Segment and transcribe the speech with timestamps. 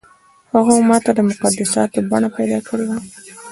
[0.53, 2.97] هغو ماته د مقدساتو بڼه پیدا کړې وه.